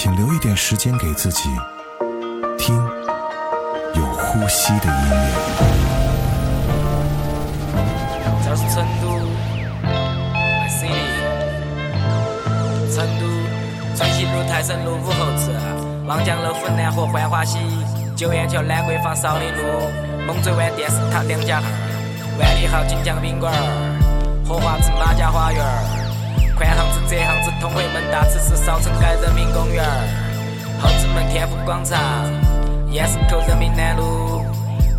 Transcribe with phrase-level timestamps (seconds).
[0.00, 1.50] 请留一点时间给自己，
[2.56, 2.76] 听
[3.96, 5.16] 有呼吸的音乐。
[8.44, 9.08] 这是成都
[9.82, 10.94] ，I see it。
[12.94, 13.26] 成都
[13.96, 15.50] 春熙路、泰升路、武侯祠、
[16.06, 17.58] 望江楼、粉南河、浣花溪、
[18.14, 19.62] 九眼桥、兰桂坊、少林路、
[20.28, 21.64] 猛追湾电视塔两家二、
[22.38, 23.52] 万里豪锦江宾馆、
[24.46, 25.60] 荷花池马家花园、
[26.58, 29.84] 宽巷子、窄巷子、通惠门大慈寺、少城街人民公园、
[30.80, 31.96] 后子门天府广场、
[32.90, 34.37] 燕市口人民南路。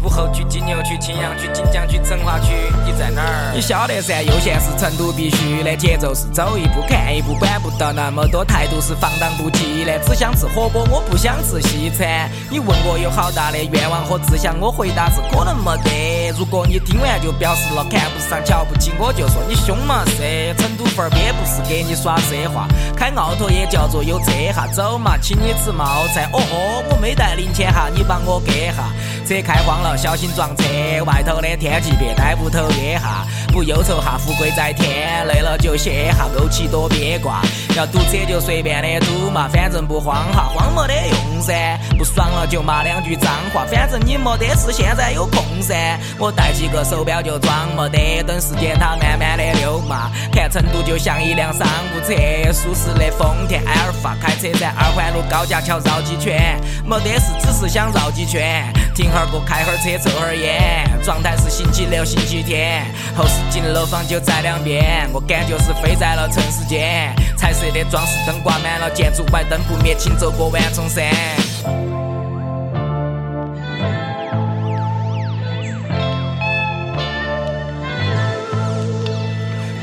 [0.04, 2.54] 武侯区、金牛区、青羊区、锦江区、成华区，
[2.86, 3.52] 你在哪儿？
[3.54, 10.00] 你晓得噻，悠闲是成都必须的节奏是走一步看一步，管不到那么多，态度是放荡不羁的。
[10.00, 12.32] 只想吃火锅，我不想吃西餐。
[12.50, 16.34] 你问我有好大的愿望和志向，我回答是可能没得。
[16.38, 20.54] 如果你听完就表示了看不上、瞧不起，我就说你凶嘛噻。
[20.58, 24.66] 成都范儿边不是给你耍奢华，开奥拓也叫做有车哈。
[24.68, 26.30] 走嘛，请你吃冒菜。
[26.32, 28.86] 哦豁，我没带零钱哈，你帮我给哈。
[29.26, 30.64] 车开慌了，小心撞车。
[31.06, 35.26] 外头的天气别呆屋头憋哈，不忧愁哈，富贵在天。
[35.28, 37.42] 累了就歇哈，枸杞多别挂。
[37.76, 41.80] 要堵车就随便的堵嘛，反正不慌哈，慌没得用噻。
[41.98, 46.00] 不爽了就骂两句脏话，反正你没得事，现在有空噻。
[46.18, 50.12] 我带几个手表就装没得，等时间它慢慢的溜嘛。
[50.32, 52.14] 看成都就像一辆商务车，
[52.52, 58.72] 舒适的丰田埃尔法，开车在二环路高架桥绕几圈，没得事，只是想绕几圈。
[59.00, 62.86] 停会儿歌，开会儿车，抽会儿烟，状态是星期六、星期天。
[63.16, 67.16] 后视镜楼房就在两边，我感觉是飞在了尘世间。
[67.38, 71.06] 彩色的装饰灯挂满了建筑外，灯不灭，请走过万重山。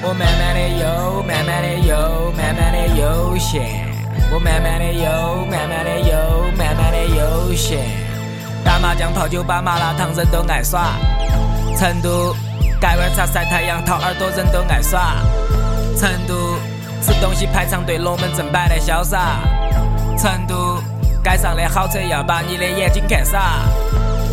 [0.03, 3.62] 我慢慢的游，慢慢的游，慢慢的悠闲。
[4.31, 8.06] 我慢慢的游，慢慢的游，慢慢的悠闲。
[8.66, 10.97] 打麻将、泡酒吧、麻辣烫，人都爱耍。
[11.78, 12.34] 成都
[12.81, 15.15] 盖碗茶、晒太阳、掏耳朵，人都爱耍。
[15.97, 16.59] 成都
[17.00, 19.38] 吃东西排长队，龙门阵摆得潇洒。
[20.19, 20.82] 成都
[21.22, 23.60] 街上的好车要把你的眼睛看傻。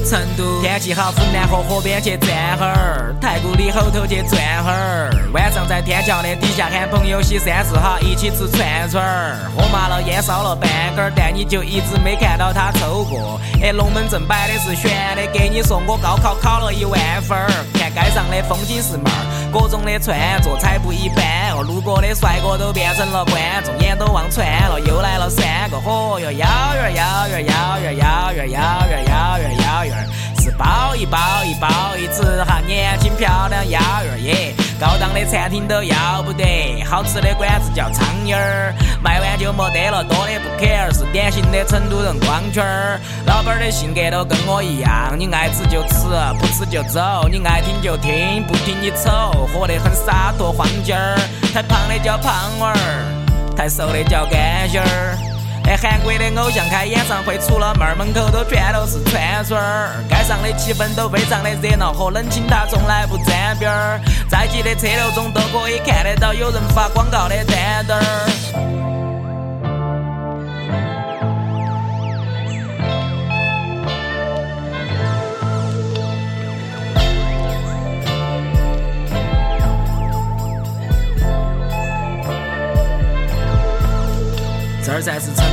[0.04, 5.10] 成都天气好，湖南河河边去转哈儿，太古里后头去转哈儿。
[5.34, 9.38] 晚上在天桥的底下喊朋友洗三四哈，一起吃串串儿。
[9.56, 13.40] 喝麻了烟烧了半根儿，但你就一直没看到他抽过。
[13.62, 17.48] 哎，龙门阵摆的是悬的，给你说我高考考了一万分儿。
[17.74, 21.62] 看街上的风景是妹儿，各种的穿着才不一般哦。
[21.62, 24.80] 路过的帅哥都变成了观众，眼都望穿了。
[24.80, 30.33] 又来了三个，嚯哟，幺儿幺儿幺儿幺儿幺儿幺儿幺儿。
[30.44, 34.54] 是包一包一包一吃哈，年轻漂亮幺儿耶！
[34.78, 43.00] 高档的餐厅都要不得，好吃的馆子叫苍蝇儿，卖完就没得了，多的不 care，是典型的成都人光圈儿。
[43.26, 51.18] 老板的性格都跟我一样，你爱吃就吃，不吃就走，你爱听就听，不听你丑，活得很洒脱晃劲儿。
[51.54, 55.33] 太胖的叫胖娃儿，太瘦的叫干心儿。
[55.66, 60.04] 哎，韩国的偶像开演唱会，除了妹儿，门口都全都是串串儿。
[60.10, 64.00] 街上的气氛都非常的热闹和冷清，他从来不沾边儿。
[64.30, 68.04] 在挤的车流中都可以看得到有人发广告的单单儿。
[84.86, 85.46] 这儿才是城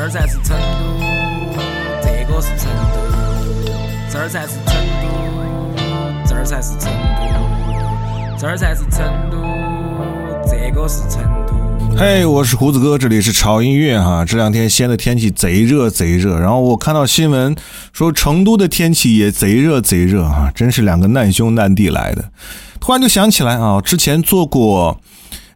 [0.00, 1.60] 儿才是成都，
[2.02, 3.70] 这个是成都，
[4.10, 5.82] 这儿才是成都，
[6.26, 9.36] 这儿才是成都，这儿才是成都，
[10.50, 11.52] 这个是成都。
[11.98, 14.24] 嘿我是胡子哥，这里是潮音乐哈。
[14.24, 17.54] 这两天西安的天气贼热贼热，然后我看到新闻
[17.92, 22.30] 说成都的天气也贼热贼热哈，真是两个难兄难弟来的。
[22.80, 24.98] 突然就想起来啊，之前做过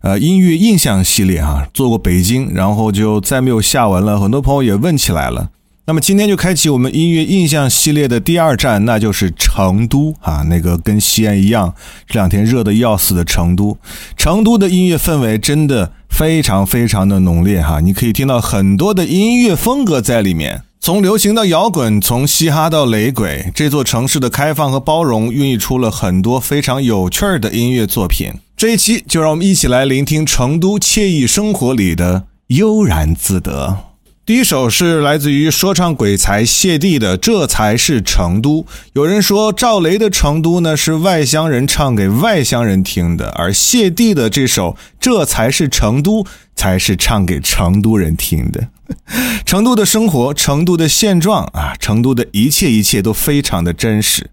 [0.05, 4.21] 呃音乐印象系列哈，做过北京，然后就再没有下文了。
[4.21, 5.49] 很多朋友也问起来了，
[5.87, 11.73] 那么今天就开启我们音乐印象系列的第二站，那就是成都啊，那个跟西安一样，
[12.07, 13.79] 这两天热的要死的成都。
[14.15, 23.51] 成都的音乐氛围真的非常非常的浓烈哈，你可以听到很多的音乐风格在里面，从流行到摇滚，从嘻哈到雷鬼。
[23.55, 28.31] 这座城市的开放和包容，孕育出了很多非常有趣儿的音乐作品。
[28.65, 33.77] 这一期就让我们一起来聆听成都惬意生活里的悠然自得。
[34.25, 38.63] 第一首是来自于说唱鬼才谢帝的《这才是成都》。
[38.95, 46.23] 有人说赵雷的《成都》呢是外乡人唱给外乡人听的，而谢帝的这首《这才是成都》
[46.57, 48.69] 才是唱给成都人听的。
[49.45, 54.31] 成都的生活，成都的现状啊，成都的一切一切都非常的真实。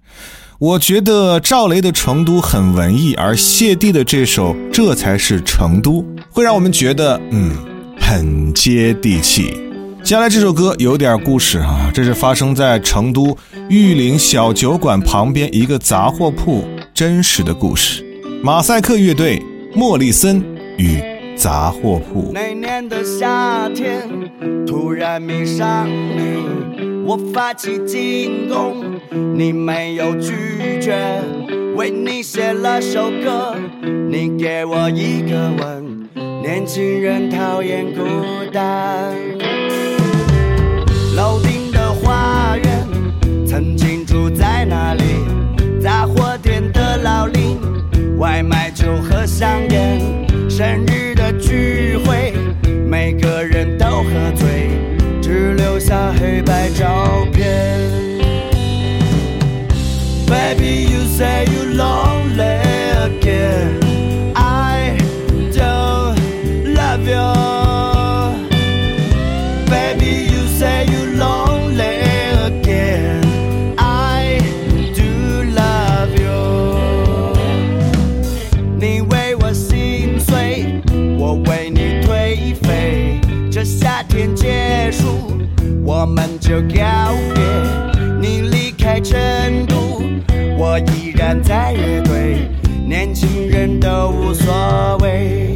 [0.62, 7.52] 我觉得赵雷的《成都》很文艺，而谢帝的这首《这才是成都》会让我们觉得嗯
[8.00, 9.56] 很接地气。
[10.04, 13.36] 接下来这首歌有点故事啊，这是发生在成都
[13.70, 16.64] 玉林小酒馆旁边一个杂货铺
[16.94, 18.06] 真实的故事。
[18.44, 19.44] 马赛克乐队
[19.74, 20.44] 莫里森
[20.78, 21.02] 与
[21.42, 22.30] 杂货铺。
[22.32, 24.08] 那年的夏天，
[24.68, 26.46] 突然迷上你，
[27.04, 29.00] 我发起进攻，
[29.36, 30.96] 你没有拒绝，
[31.76, 33.56] 为你写了首歌，
[34.08, 36.08] 你给我一个吻。
[36.44, 38.04] 年轻人讨厌孤
[38.54, 39.16] 单。
[41.16, 42.88] 楼顶的花园，
[43.48, 45.04] 曾经住在那里。
[45.82, 47.58] 杂货店的老林，
[48.20, 50.00] 外卖酒和香烟。
[50.48, 51.11] 生日
[51.52, 52.34] 聚会，
[52.88, 54.70] 每个人都喝醉，
[55.22, 57.78] 只留下黑白照片。
[60.28, 62.11] Baby, you say you love.
[86.52, 87.42] 就告别。
[88.20, 89.18] 你离开成
[89.68, 90.02] 都，
[90.58, 92.50] 我依然在乐队。
[92.86, 95.51] 年轻人都无所谓。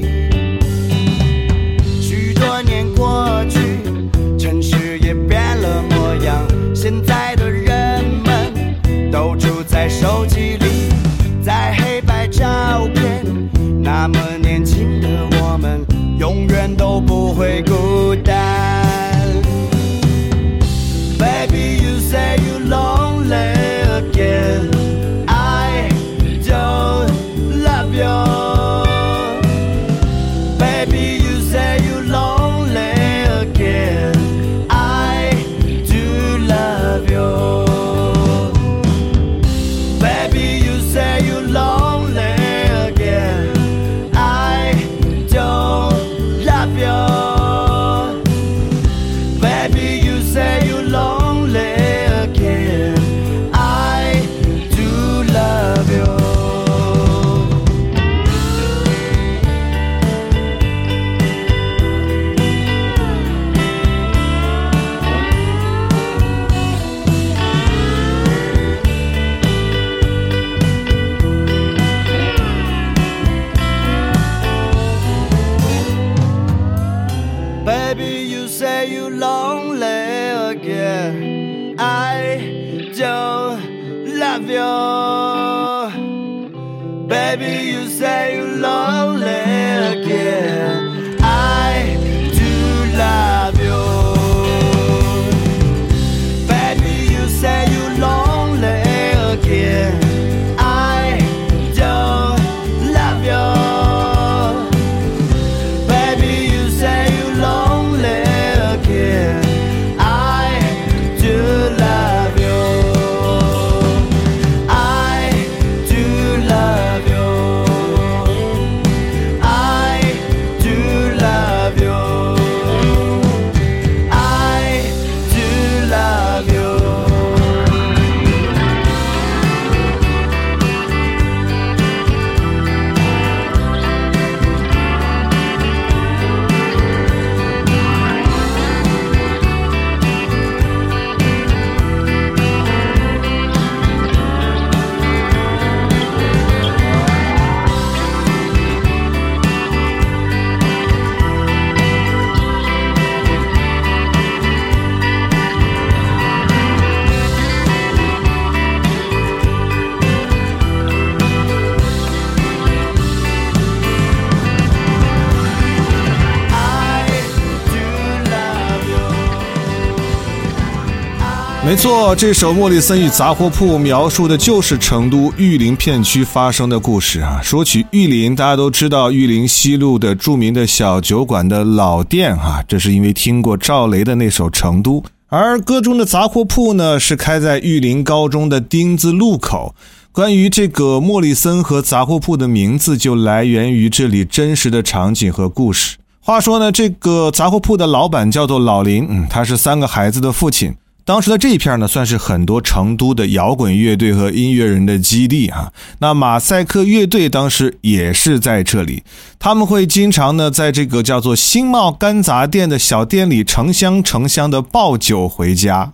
[171.76, 177.42] 没错，这首《莫里森与杂货铺》描述的就是成都玉林片区发生的故事啊。
[177.44, 185.02] 说起玉林，大家都知道玉林西路的著名的小酒馆的老店啊，这是因为听过赵雷的那首《成都》。
[185.28, 189.76] 而歌中的杂货铺呢，是开在玉林高中的丁字路口。
[190.14, 195.98] 关于这个莫里森和杂货铺的名字，就来源于这里真实的场景和故事。
[196.22, 200.74] 话说呢，这个杂货铺的老板叫做老林，嗯，他是三个孩子的父亲。
[201.06, 205.72] 当时的这一片呢，算是很多成都的摇滚乐队和音乐人的基地啊。
[206.00, 209.04] 那马赛克乐队当时也是在这里，
[209.38, 215.94] 他们会经常呢，在这个叫做新茂干杂店的小店里成箱成箱的抱酒回家。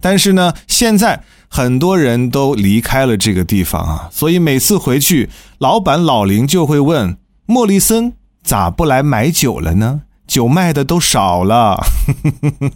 [0.00, 10.00] 但是呢，现在很多人都离开了这个地方啊，所以每次回去，老板老林就会问莫里森咋不来买酒了呢？
[10.26, 11.78] 酒卖的都少了，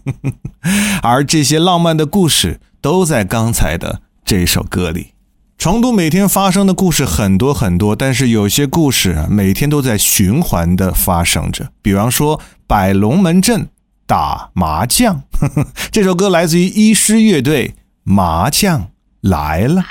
[1.03, 5.15] 而这些浪漫的故事都在刚才的这首歌里。
[5.59, 11.71] 成都每天发生的故事很多很多，但是有些故事每天都在循环的发生着。
[11.83, 13.69] 比方说摆龙门阵
[14.07, 15.25] 打麻将，
[15.93, 17.69] 这首歌来自于医师乐队
[18.03, 18.89] 《麻将
[19.21, 19.69] 来了》。
[19.75, 19.83] 麻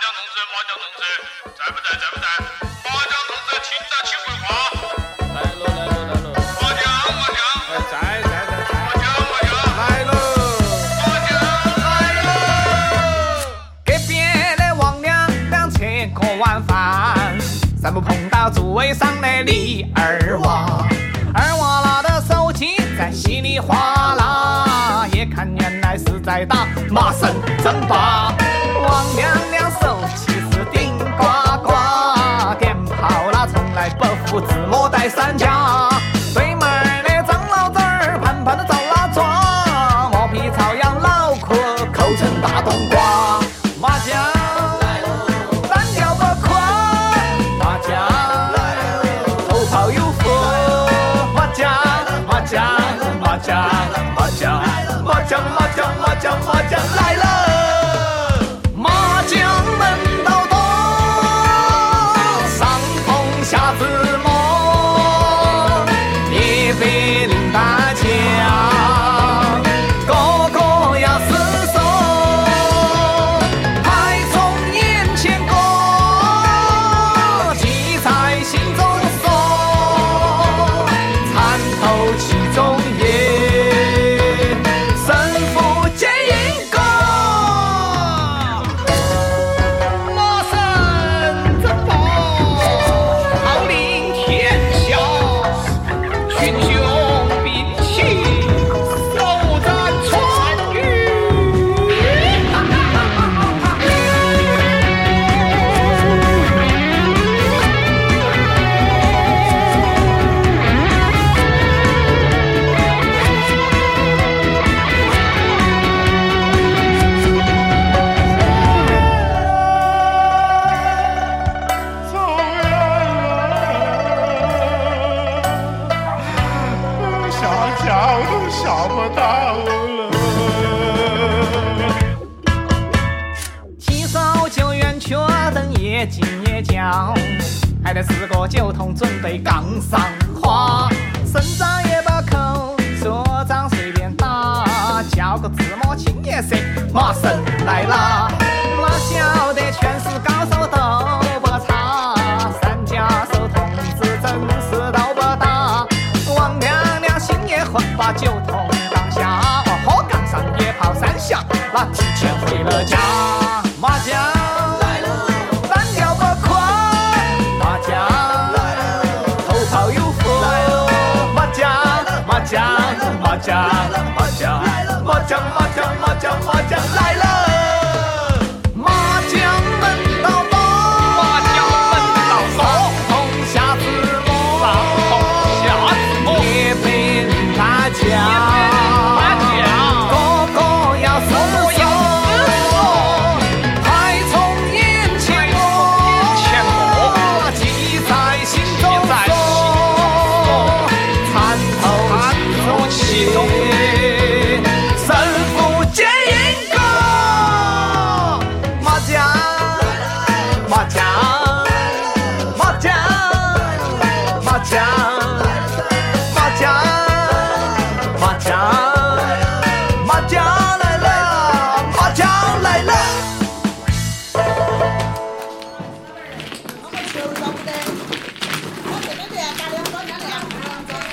[0.00, 1.02] 将同志，麻将同志，
[1.58, 1.86] 在不在？
[2.00, 2.24] 在不在？
[17.82, 20.86] 咱们碰到座位上的李二娃？
[21.32, 27.34] 二娃拿着手机在稀里哗啦，一看原来是在打麻绳
[27.64, 28.34] 争霸。
[28.86, 29.30] 王娘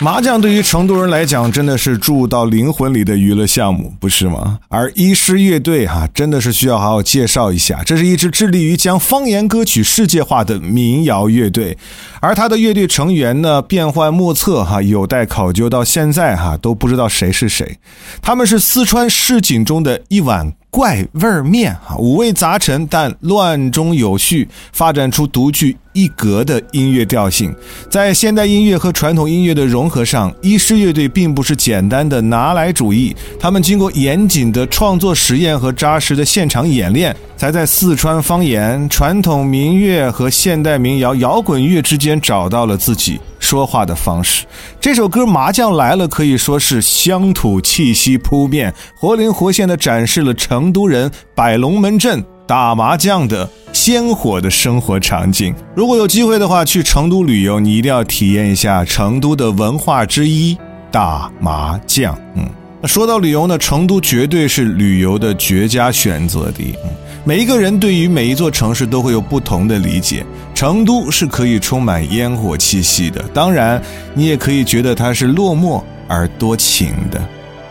[0.08, 4.58] 麻将对于成都人来讲，真的是注入到灵魂里的娱乐项目，不是吗？
[4.70, 7.84] 而医师乐队哈、真的是需要好好介绍一下。
[7.86, 11.78] 这是一支致力于将方言歌曲世界化的民谣乐队，
[12.22, 17.78] 而他的乐队成员呢变幻莫测哈、有待考究，到现在哈、都不知道谁是谁。
[18.22, 27.56] 他们是四川市井中的一碗怪味儿面啊，五味杂陈，但乱中有序，发展出独具一格的音乐调性。
[27.90, 44.46] 在现代音乐和传统音乐的融合上，医师乐队并不是简单的拿来主义，他们经过严谨的创作实验和扎实的现场演练，才在四川方言、传统民乐和现代民谣、摇滚乐之间找到了自己说话的方式。
[44.78, 52.22] 这首歌《麻将来了》可以说是乡土气息扑面，活灵活现地展示了成都人摆龙门阵。
[52.46, 55.54] 打麻将的鲜活的生活场景。
[55.74, 60.58] 如果有机会的话，去成都旅游，你一定要体验一下成都的文化之一——
[60.92, 62.18] 打麻将。
[62.36, 62.46] 嗯，
[62.82, 66.74] 那说到旅游呢，成都绝对是旅游的绝佳选择地。
[66.86, 66.90] 嗯，
[67.28, 70.26] 每一个人对于每一座城市都会有不同的理解。
[70.56, 73.82] 成都是可以充满烟火气息的，当然，
[74.14, 77.22] 你也可以觉得它是落寞而多情的。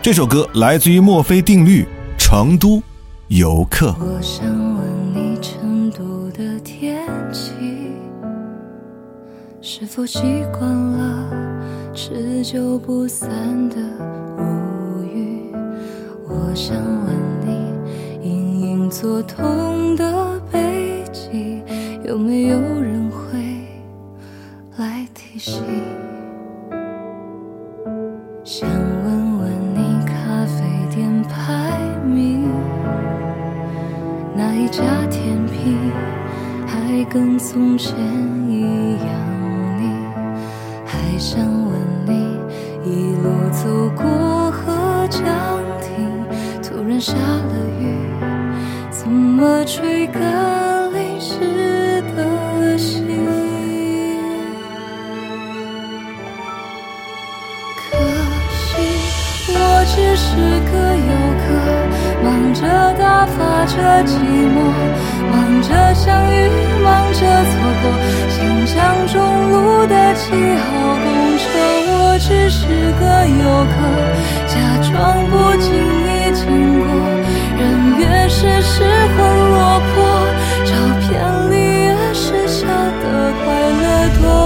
[0.03, 1.85] 这首歌来自于墨菲定律，
[2.19, 2.83] 《成都
[3.29, 3.89] 游客》。
[3.99, 4.85] 我想问
[5.15, 7.53] 你，成都的天气
[9.63, 10.21] 是否习
[10.53, 11.31] 惯了
[11.95, 13.27] 持久不散
[13.71, 13.77] 的
[14.37, 15.51] 无语？
[16.29, 17.17] 我想问，
[18.89, 21.63] 做痛的背脊，
[22.05, 23.39] 有没有人会
[24.77, 25.63] 来提醒？
[28.45, 32.49] 想问问你，咖啡店排名。
[34.37, 35.91] 哪一家甜品
[36.67, 37.97] 还跟从前
[38.49, 39.09] 一样
[39.81, 39.91] 腻？
[40.85, 41.73] 还想问
[42.07, 42.39] 你，
[42.85, 45.25] 一路走过河江
[45.81, 46.25] 亭，
[46.63, 48.06] 突然下了雨，
[49.37, 50.23] 么吹干
[50.95, 53.05] 淋湿的心？
[57.77, 57.85] 可
[58.57, 58.65] 惜
[59.53, 59.61] 我
[59.93, 60.25] 只是
[60.73, 61.45] 个游客，
[62.25, 62.65] 忙着
[62.99, 64.17] 打发着寂
[64.57, 64.57] 寞，
[65.31, 66.35] 忙着相遇，
[66.83, 67.85] 忙着错过，
[68.31, 68.75] 心像
[69.07, 69.21] 中
[69.51, 69.55] 路
[69.87, 70.65] 的七号
[71.05, 71.45] 公车。
[72.09, 72.65] 我只是
[72.99, 73.77] 个游客，
[74.49, 74.95] 假装
[75.29, 76.45] 不经意经
[76.79, 76.87] 过，
[77.59, 79.17] 人越是失魂
[79.51, 79.95] 落魄，
[80.65, 81.07] 照片
[81.51, 81.55] 里
[81.87, 83.85] 越是笑得快乐
[84.21, 84.46] 多。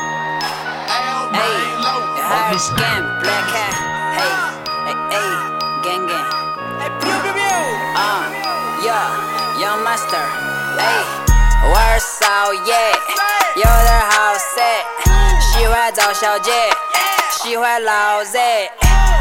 [2.50, 2.50] What's up?
[2.50, 3.74] Hey, hard skin, black cat.
[4.18, 4.34] Hey,
[4.86, 5.30] hey, hey,
[5.84, 6.26] gang gang.
[7.94, 8.26] Uh,
[8.82, 9.06] yeah,
[9.60, 10.26] young master.
[10.74, 11.06] Hey,
[11.70, 12.50] what's up?
[12.66, 12.98] Yeah，
[13.54, 14.60] 有点好色，
[15.40, 16.52] 喜欢找小姐，
[17.30, 18.38] 喜欢老子。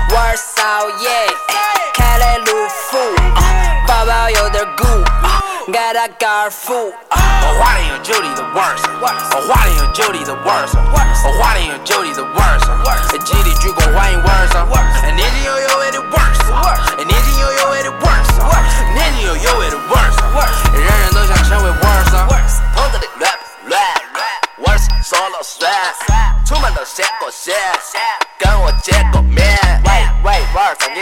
[0.10, 0.89] What's up?
[0.99, 1.30] Yeah，
[1.93, 2.97] 开来路虎，
[3.88, 4.86] 包包有点鼓。
[5.66, 6.92] 给他高尔夫。
[7.11, 10.79] 我花莲有九里的 verse，我花莲有九里的 verse，
[11.25, 12.66] 我花莲有九里的 verse，
[13.25, 14.55] 极力鞠躬欢迎 verse，
[15.14, 18.40] 年轻又有味的 verse，年轻又有味的 verse，
[18.94, 20.16] 年轻又有味的 verse，
[20.73, 21.11] 人人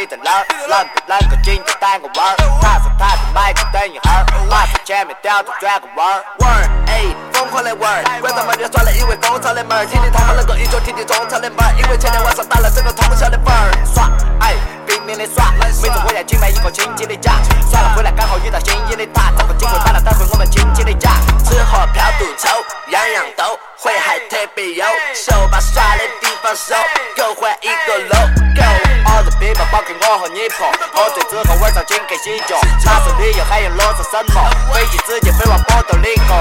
[0.09, 0.31] 的老，
[0.69, 6.25] 啷个啷个今天带个玩儿，他说他在麦克等一会儿，马上前面掉头转个弯儿。
[6.39, 13.71] 玩儿，哎，疯狂的玩儿，观众们别耍了，一位工厂的门儿，听听他们能够一脚踢进中超的门儿，因为前天晚上打了整个通宵的本儿。
[13.95, 14.09] 耍，
[14.41, 14.55] 哎，
[14.89, 17.33] 拼命的耍，每次回来只买一个亲戚的家，
[17.71, 21.11] 耍了回来刚好遇到心仪的他，找个机会把他带回我们亲戚的家，
[21.45, 22.49] 吃喝嫖赌抽，
[22.89, 23.45] 样样都
[23.77, 26.75] 会，还特别有，手把耍的地方收，
[27.15, 28.65] 够换一个 logo。
[29.05, 34.41] all the people 包给我和你婆，喝醉之后晚上请客喜酒，哪是旅游还有裸着什么？
[34.73, 36.35] 飞机直接飞往波多黎各。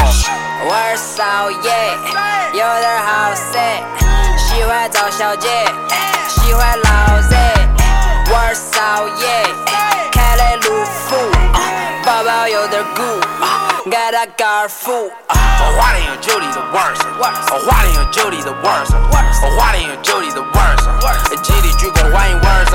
[0.70, 1.72] 玩少爷，
[2.54, 3.60] 有点好色，
[4.38, 5.50] 喜欢找小姐，
[6.30, 7.37] 喜欢老子。
[8.98, 9.46] 玩骚耶，
[10.12, 11.16] 开来路虎，
[12.04, 13.04] 包包有点鼓，
[13.92, 15.12] 给他高尔夫。
[15.30, 18.96] 我花莲有九里的 verse，我花莲有九里的 verse，
[19.44, 22.74] 我花莲有九里的 verse，极力鞠躬欢迎 verse，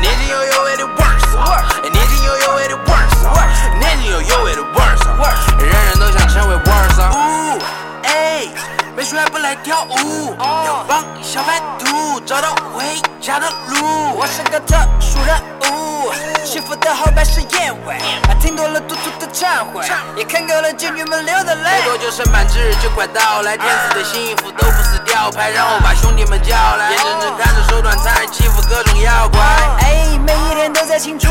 [0.00, 7.00] 年轻又有味的 verse，年轻又有味的 verse，年轻又有味的 verse，人人都想成为 verse。
[7.16, 7.58] 呜，
[8.02, 8.46] 哎，
[8.94, 14.14] 没学不来跳舞，要帮小白兔找到回下的路。
[14.18, 15.34] 我是个特殊人
[15.72, 17.98] 物，幸福的后半是烟味，
[18.40, 21.82] 听多了嘟嘟的忏悔，也看够了妓女们流的泪。
[21.82, 21.88] 最。
[21.90, 29.40] 多就是满志就快到来，天赐的幸福都不是吊牌，然后把兄弟们叫来，眼睁睁看着手段残忍欺负各种妖怪。
[29.80, 31.26] 哎，每一天都在庆祝，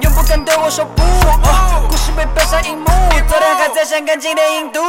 [0.00, 1.02] 永不敢对我说不。
[1.90, 2.86] 故事被搬上荧幕，
[3.28, 4.80] 昨天还在想看，今天印度。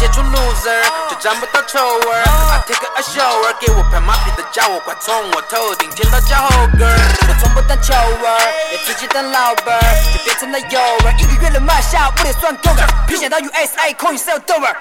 [0.00, 2.12] 接触 loser 就沾不到臭味
[2.50, 6.88] ，I take a shower，给我拍马屁的家伙快从我头顶舔到脚后跟。
[7.28, 8.38] 我从不当球儿，
[8.72, 9.82] 也当老板儿，
[10.14, 11.12] 就变成了友儿。
[11.18, 14.74] 一个月的卖下五点算够的，偏向到 USA 空运 sell dollar。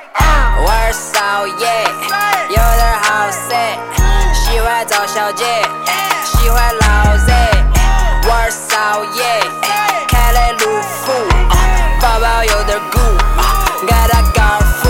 [0.65, 1.84] 玩骚耶，
[2.49, 3.56] 有点好色，
[4.34, 5.45] 喜欢找小姐，
[6.23, 7.32] 喜欢老子。
[8.30, 9.41] 玩骚耶，
[10.08, 11.12] 开来路虎，
[12.01, 12.99] 包包有点鼓，
[13.86, 14.89] 给他高尔夫。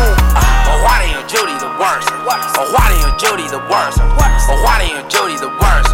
[0.68, 4.00] 我花莲有九里的 verse，我花莲有九里的 verse，
[4.48, 5.90] 我花莲有九里的 verse，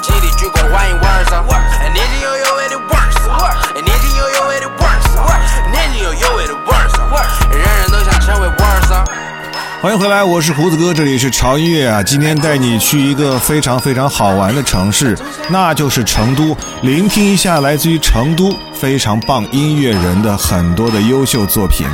[0.00, 1.30] 极力鞠躬欢迎 verse，
[1.92, 9.04] 年轻又有味的 verse，年轻又有味的 verse，年轻又有味的 verse，人人都想成为 verse。
[9.82, 12.00] 欢迎回来，我是胡子哥，这里是潮音乐啊。
[12.00, 21.84] 今天带你去一个非常非常好玩的城市，那就是成都，聆听一下来自于成都非常棒音乐人的很多的优秀作品。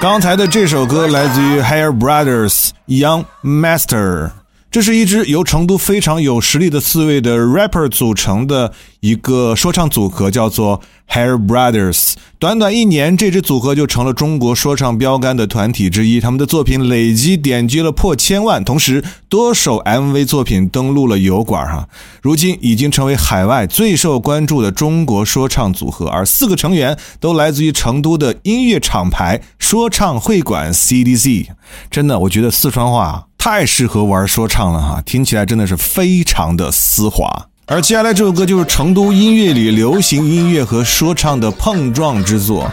[0.00, 4.30] 刚才的这首歌来自于 Hair Brothers Young Master，
[4.74, 8.72] 这是一支由成都非常有实力的四位的 rapper 组成的
[9.04, 12.14] 一个说唱组合，叫做 Hair Brothers。
[12.38, 16.18] 短短一年，这支组合就成了中国说唱标杆的团体之一。
[16.18, 21.86] 他们的作品累计点击了破千万，同时多首 MV 作品登陆了油管哈。
[22.22, 31.48] 如今已经成为海外最受关注的中国说唱组合，而四个成员都来自于成都的音乐厂牌说唱会馆 CDC。
[31.90, 37.48] 真的，我觉得四川话太适合玩说唱了哈，听起来真的是非常的丝滑。
[37.66, 42.70] 而接下来这首歌就是成都音乐里流行音乐和说唱的碰撞之作，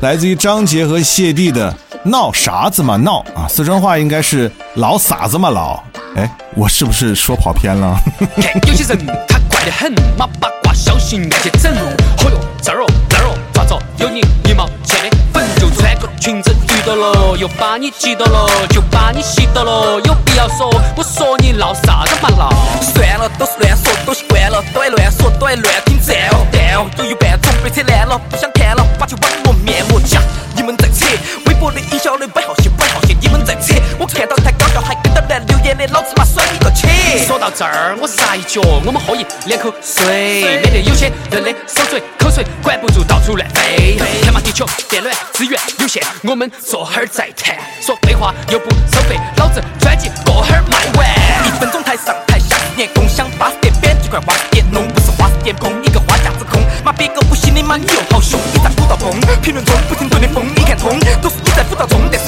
[0.00, 1.70] 来自于张杰和谢帝的
[2.08, 5.80] 《闹啥子嘛闹》啊，四川话应该是“老傻子嘛老”。
[6.16, 7.96] 哎，我是不是说跑偏了？
[8.66, 11.72] 有些人他怪得很，马八卦小心爱去整。
[12.16, 13.38] 嚯哟，这儿哦那儿哦，
[13.98, 22.50] 有你一毛钱的粉就穿个裙子遇到了，又把你挤到了，就把你吸到了，有必要说我说你闹啥子嘛闹？
[22.80, 26.46] 算了，都是乱说，都习惯了，都爱乱说，都爱乱听赞哦。
[26.52, 30.20] 但哦，有一半种被扯烂了，不想看了，把球往我面膜夹。
[38.46, 43.98] 脚，我们喝一两口水，免得有些人的手嘴口水管不住到处乱飞。
[44.22, 47.56] 看嘛，地球电暖资源有限，我们坐会儿再谈。
[47.80, 51.06] 说废话又不收费，老子专辑过会儿卖完。
[51.46, 56.62] 一分钟台上台下连，共享巴士点扁几块花式点弄，不是花式点碰一个花架子空。
[56.84, 59.10] 妈别个不信你妈你又好凶，你在辅导崩，
[59.42, 62.26] 评论中不停对你疯，你看通，都是你在辅导中，但是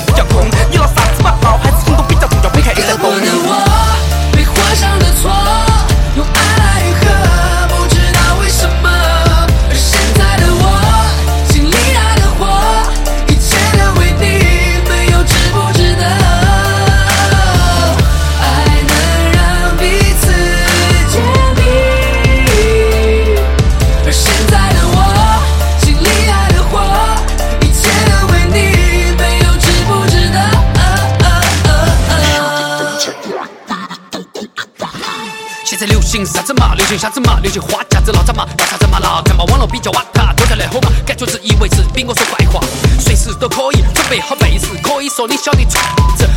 [36.89, 36.89] 啥子嘛？
[36.89, 37.39] 流行啥子嘛？
[37.43, 38.47] 流行花架子闹啥嘛？
[38.57, 39.21] 闹啥子嘛闹？
[39.23, 42.61] 看嘛网络比较瓦塔，多在来火嘛，感觉自以为是，比我说坏话，
[42.99, 45.77] 随时都可以准备好背时，可以说你晓得子，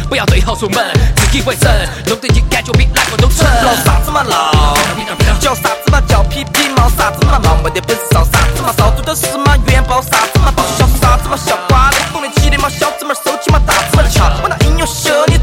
[0.10, 3.46] 不要对号入门，自以为神，弄得你感觉比哪个都蠢。
[3.64, 4.76] 闹啥子嘛闹？
[5.40, 7.56] 叫啥子嘛叫皮皮毛啥子嘛毛？
[7.64, 8.92] 没得本事烧啥子嘛烧？
[8.92, 10.64] 猪的是嘛元宝啥子嘛爆？
[10.78, 11.58] 笑啥子嘛笑？
[11.70, 14.30] 瓜的懂得起的嘛小子嘛收起嘛大子嘛翘。
[14.44, 15.38] 我拿音乐秀你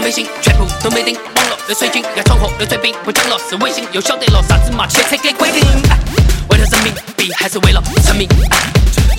[0.00, 1.14] 装微信，全部都没顶。
[1.36, 5.62] 网络的水军要闯祸的水兵，不讲了是微信，又晓得了啥子嘛切车给规定。
[6.48, 8.26] 为了人民币还是为了成名？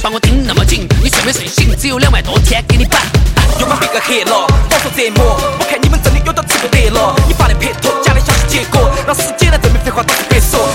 [0.02, 1.70] 把我盯那么紧，你睡没睡醒？
[1.78, 2.98] 只有两万多天给你摆。
[3.36, 5.38] 哎又把别个黑了，饱受折磨。
[5.60, 7.16] 我看你们真的有点吃不得了。
[7.28, 10.68] 你发的拍拖假的消息结果，让时间来证明废话都是别说，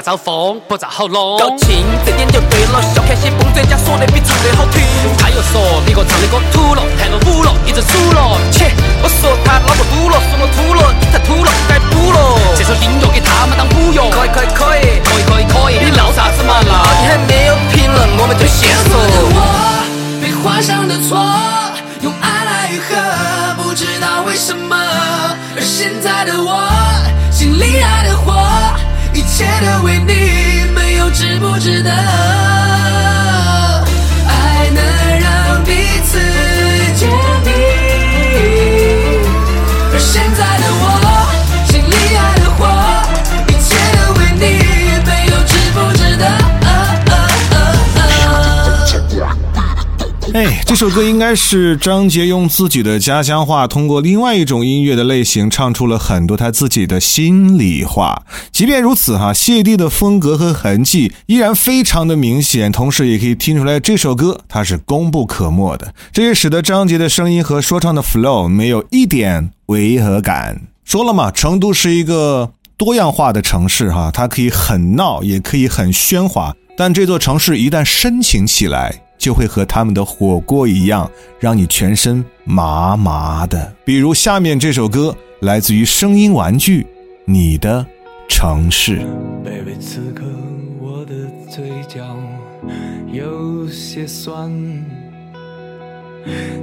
[0.00, 1.38] 招风，不咋好弄。
[1.38, 2.80] 高清，这点就对了。
[2.94, 4.82] 笑看些崩专家说的比唱的好听。
[5.18, 8.38] 他又说别个唱的歌土了，弹了舞了，一直输了。
[8.50, 8.70] 切，
[9.02, 12.38] 我说他脑壳堵了，说我土了，你才土了，该补了。
[12.56, 14.08] 这首音乐给他们当补药。
[14.10, 16.70] 可以可以可以，可以可以可以，你闹啥子嘛你？
[17.06, 18.96] 还没有评论，我们就先说。
[19.36, 19.38] 我
[20.20, 21.18] 被画上的错，
[22.02, 22.94] 用爱来愈合，
[23.62, 24.76] 不知道为什么。
[25.56, 26.62] 而现在的我，
[27.30, 28.09] 心里爱的
[29.40, 31.90] 切都为你，没有值不值得。
[50.32, 58.22] 哎，这首歌应该是张杰用自己的家乡话，通过另外一种音乐的类型，唱出了很多他自己的心里话。
[58.52, 65.92] 即便如此，哈，谢帝的风格和痕迹依然非常的明显，同时也可以听出来这首歌它是功不可没的。
[66.12, 70.62] 这也使得张杰的声音和说唱的 flow 没有一点违和感。
[70.84, 79.02] 说了嘛，成都是一个多样化的城市，哈，它可以很闹，也可以很喧哗，但这座城市一旦深情起来。
[79.20, 83.72] 就会和他们的火锅一样，让你全身麻麻的。
[83.84, 86.82] 比如下面这首歌，来自于声音玩具，
[87.26, 87.86] 《你的
[88.28, 88.98] 城市》。
[89.44, 90.24] baby，此刻
[90.80, 91.14] 我的
[91.48, 92.16] 嘴角
[93.12, 94.50] 有些酸。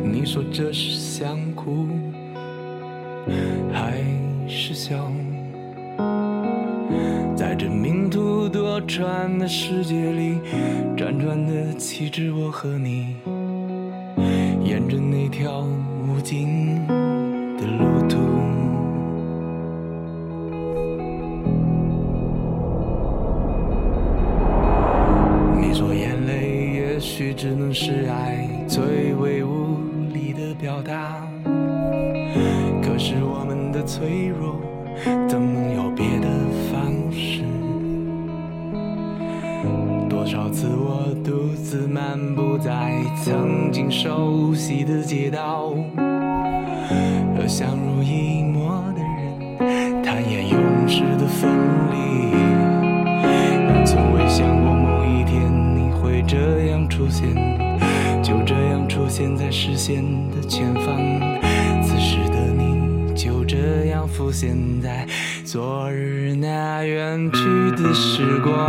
[0.03, 1.87] 你说这是想哭
[3.71, 3.97] 还
[4.47, 4.95] 是笑？
[7.47, 10.37] 在这命途多舛的世界里，
[10.97, 13.15] 辗转的岂止我和你，
[14.65, 15.65] 沿着那条
[16.05, 16.85] 无尽
[17.55, 18.17] 的路途。
[25.57, 29.77] 你说眼泪也许只能是爱最为无
[30.13, 31.25] 力的表达，
[32.83, 34.57] 可是我们的脆弱。
[35.29, 36.16] 怎能有别
[40.27, 45.73] 多少次我独自漫步在曾经熟悉的街道，
[47.37, 51.49] 和相濡以沫的人坦言永世的分
[51.93, 52.33] 离。
[53.69, 57.33] 但从未想过某一天你会这样出现，
[58.21, 60.97] 就这样出现在视线的前方。
[61.81, 65.07] 此时的你就这样浮现在
[65.45, 68.67] 昨日那远去的时光。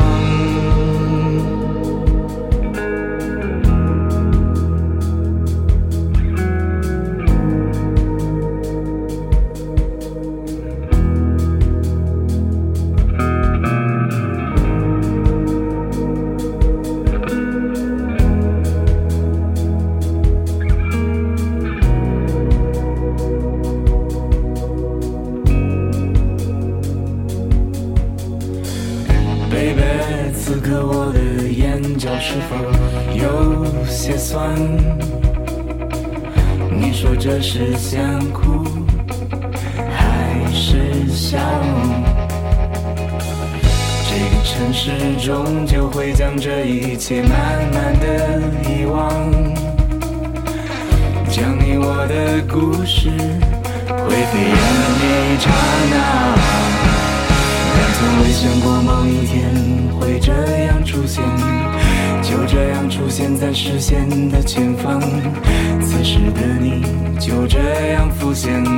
[65.80, 66.82] 此时的你
[67.18, 67.58] 就这
[67.92, 68.70] 样浮现在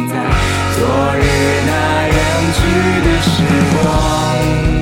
[0.76, 1.24] 昨日
[1.66, 2.18] 那远
[2.54, 2.60] 去
[3.06, 3.42] 的时
[3.82, 4.79] 光。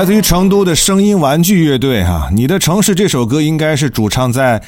[0.00, 4.62] 来自于成都的声音玩具乐队哈，《你的城市》这首歌应该是主唱在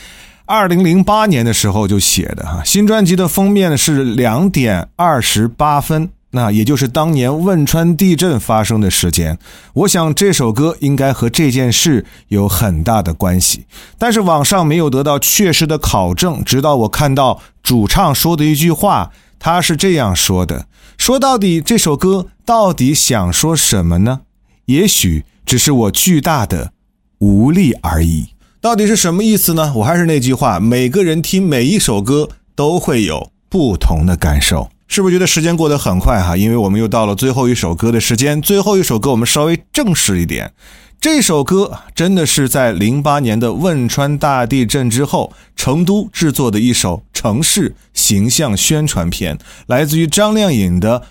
[0.45, 2.61] 二零零八年的时候就写的哈。
[2.67, 9.39] 新专辑的封面是两点二十八分，那也就是当年汶川地震发生的时间。
[9.73, 13.65] 我想这首歌应该和这件事有很大的关系，
[13.97, 16.45] 但是网上没有得到确实的考证。
[16.45, 20.67] 直到我看到主唱说的一句话，他是这样说的：
[20.99, 24.21] 说到底，这首歌到底想说什么呢？
[24.67, 26.73] 也许只是我巨大的
[27.19, 28.29] 无力而已。
[28.61, 29.73] 到底是什么意思呢？
[29.77, 34.71] 我还是那句话，每个人听每一首歌都会有不同的感受。
[34.87, 36.37] 是不是觉得时间过得很快哈？
[36.37, 38.41] 因为我们又到了最后一首歌的时间。
[38.41, 40.53] 最后一首歌我们稍微正式一点。
[41.01, 49.37] 这首歌真的是在零八年的汶川大地震之后，成都制作的一首城市形象宣传片，
[49.67, 51.03] 来自于张靓颖的。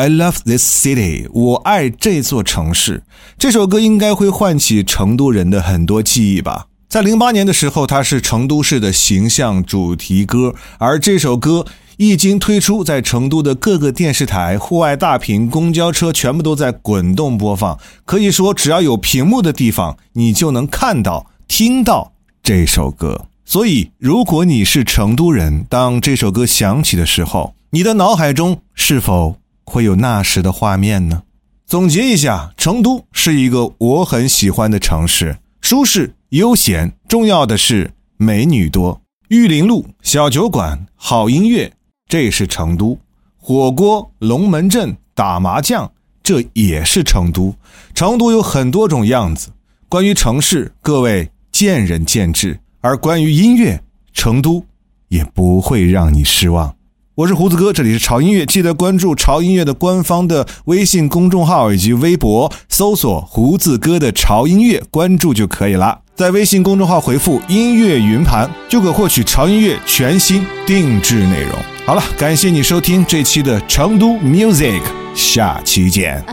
[0.00, 3.02] I love this city，我爱这座城市。
[3.36, 6.68] 这首歌应该会唤起成都人的很多记忆吧。
[6.88, 11.66] 在零八年的时候，它是成都市的形象主题歌，而这首歌
[11.98, 17.78] 一经推出，在成都的各个电视台、户外大屏、公交车全部都在滚动播放。
[18.06, 23.26] 可以说，只要有屏幕的地方，你就能看到、听到这首歌。
[23.44, 29.36] 所以，如果你是成都人，当这首歌响起的时候，你的脑海中是否？
[29.70, 31.22] 会有那时的画面呢？
[31.64, 39.00] 总结一下，成都是一个我很喜欢的城市，舒适悠闲，重要的是美女多。
[39.28, 41.72] 玉林路小酒馆，好音乐，
[42.08, 42.98] 这是成都。
[43.38, 47.54] 火锅、龙门阵、打麻将，这也是成都。
[47.94, 49.50] 成都有很多种样子。
[49.88, 53.80] 关于城市，各位见仁见智；而关于音乐，
[54.12, 54.64] 成都
[55.06, 56.74] 也不会让你失望。
[57.20, 66.00] 我是胡子哥，这里是潮音乐，记得关注潮音乐的官方的微信公众号以及微博，搜索“胡子哥的潮音乐”，关注就可以了。
[66.14, 71.52] 在微信公众号回复“音乐云盘”，就可获取潮音乐全新定制内容。
[71.84, 74.80] 好了，感谢你收听这期的成都 Music，
[75.14, 76.24] 下期见。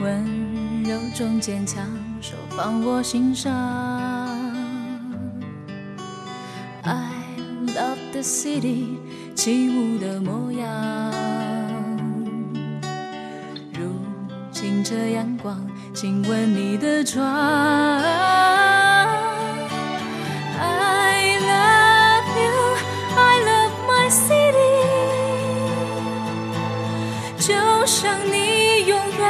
[0.00, 1.84] 温柔中坚强，
[2.20, 3.52] 手放我心上。
[6.82, 7.12] I
[7.66, 8.98] love the city，
[9.34, 11.12] 起舞的模样，
[13.72, 13.90] 如
[14.50, 15.58] 清澈阳光，
[15.94, 17.24] 亲吻你的窗。
[20.60, 22.76] I love you,
[23.16, 24.58] I love my city，
[27.38, 27.54] 就
[27.86, 29.22] 像你永远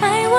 [0.00, 0.34] 爱我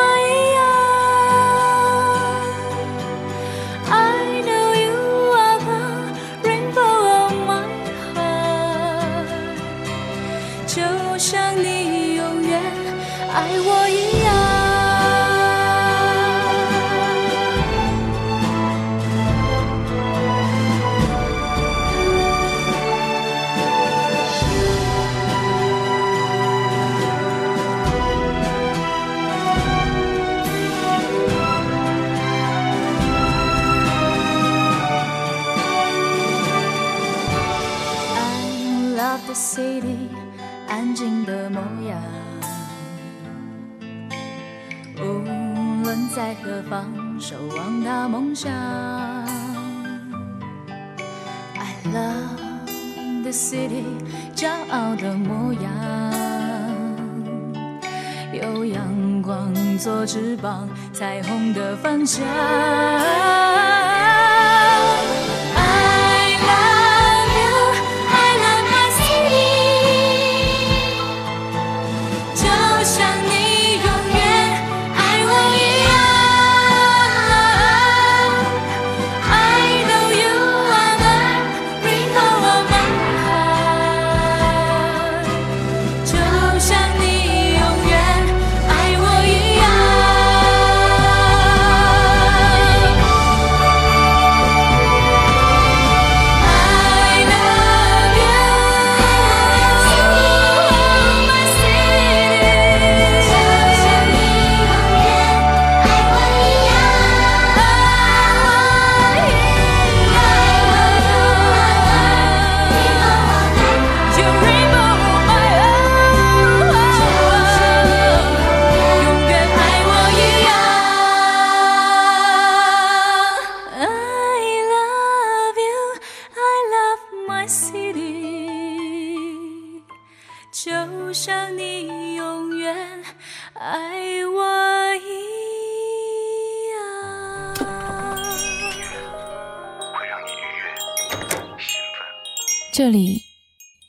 [46.59, 46.85] 何方，
[47.19, 48.51] 守望大梦想。
[51.55, 53.85] I love the city，
[54.35, 55.71] 骄傲的模样。
[58.33, 62.25] 有阳光做翅膀，彩虹的方向。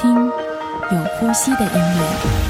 [0.00, 2.49] 听有呼吸的音乐。